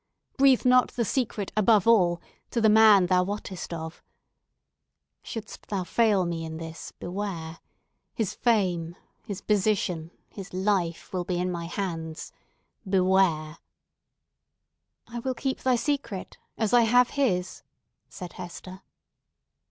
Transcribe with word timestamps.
Breathe 0.35 0.65
not 0.65 0.87
the 0.93 1.05
secret, 1.05 1.51
above 1.55 1.87
all, 1.87 2.19
to 2.49 2.59
the 2.59 2.69
man 2.71 3.05
thou 3.05 3.21
wottest 3.21 3.71
of. 3.71 4.01
Shouldst 5.21 5.67
thou 5.67 5.83
fail 5.83 6.25
me 6.25 6.43
in 6.43 6.57
this, 6.57 6.91
beware! 6.93 7.59
His 8.15 8.33
fame, 8.33 8.95
his 9.27 9.41
position, 9.41 10.09
his 10.31 10.55
life 10.55 11.13
will 11.13 11.23
be 11.23 11.37
in 11.37 11.51
my 11.51 11.65
hands. 11.65 12.31
Beware!" 12.83 13.59
"I 15.05 15.19
will 15.19 15.35
keep 15.35 15.59
thy 15.59 15.75
secret, 15.75 16.39
as 16.57 16.73
I 16.73 16.81
have 16.81 17.11
his," 17.11 17.61
said 18.09 18.33
Hester. 18.33 18.81